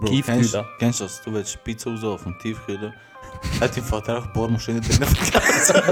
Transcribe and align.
Bro, 0.00 0.10
kennst, 0.24 0.56
kennst 0.78 1.00
du 1.00 1.04
das? 1.04 1.22
Du 1.22 1.32
willst 1.32 1.62
Pizza 1.62 1.90
raus 1.90 2.02
auf 2.04 2.22
dem 2.22 2.38
Tiefkühler. 2.38 2.94
Hat 3.60 3.76
den 3.76 3.84
Vater 3.84 4.18
auch 4.18 4.26
Bohrmaschine 4.28 4.80
drin 4.80 4.96
vergessen? 5.06 5.82